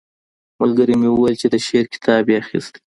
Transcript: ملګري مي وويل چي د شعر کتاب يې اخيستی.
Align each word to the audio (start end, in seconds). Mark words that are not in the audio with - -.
ملګري 0.61 0.95
مي 1.01 1.09
وويل 1.11 1.35
چي 1.41 1.47
د 1.49 1.55
شعر 1.67 1.85
کتاب 1.93 2.23
يې 2.31 2.35
اخيستی. 2.43 2.79